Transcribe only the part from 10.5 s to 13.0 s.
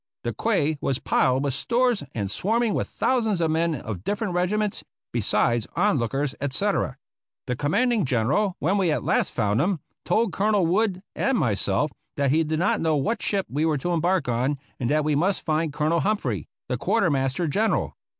onel Wood and myself that he did not know